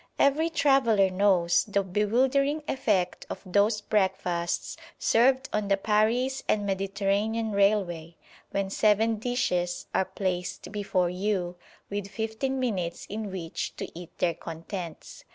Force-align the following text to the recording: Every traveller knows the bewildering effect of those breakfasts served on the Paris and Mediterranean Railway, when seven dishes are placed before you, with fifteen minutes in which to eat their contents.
Every 0.17 0.49
traveller 0.49 1.11
knows 1.11 1.63
the 1.65 1.83
bewildering 1.83 2.63
effect 2.67 3.27
of 3.29 3.39
those 3.45 3.81
breakfasts 3.81 4.75
served 4.97 5.47
on 5.53 5.67
the 5.67 5.77
Paris 5.77 6.41
and 6.47 6.65
Mediterranean 6.65 7.51
Railway, 7.51 8.15
when 8.49 8.71
seven 8.71 9.17
dishes 9.19 9.85
are 9.93 10.05
placed 10.05 10.71
before 10.71 11.11
you, 11.11 11.55
with 11.91 12.07
fifteen 12.07 12.59
minutes 12.59 13.05
in 13.11 13.29
which 13.31 13.75
to 13.75 13.87
eat 13.93 14.17
their 14.17 14.33
contents. 14.33 15.23